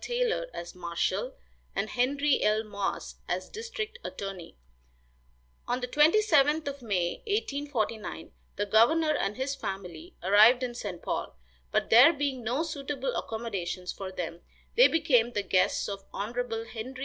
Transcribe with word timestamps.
Taylor 0.00 0.50
as 0.52 0.74
marshal, 0.74 1.32
and 1.74 1.88
Henry 1.88 2.42
L. 2.42 2.62
Moss 2.64 3.14
as 3.30 3.48
district 3.48 3.98
attorney. 4.04 4.58
On 5.66 5.80
the 5.80 5.86
27th 5.88 6.68
of 6.68 6.82
May, 6.82 7.22
1849, 7.26 8.30
the 8.56 8.66
governor 8.66 9.14
and 9.16 9.38
his 9.38 9.54
family 9.54 10.14
arrived 10.22 10.62
in 10.62 10.74
St. 10.74 11.00
Paul; 11.00 11.34
but 11.70 11.88
there 11.88 12.12
being 12.12 12.44
no 12.44 12.62
suitable 12.62 13.16
accommodations 13.16 13.90
for 13.90 14.12
them, 14.12 14.42
they 14.74 14.86
became 14.86 15.32
the 15.32 15.42
guests 15.42 15.88
of 15.88 16.04
Hon. 16.12 16.34
Henry 16.66 17.04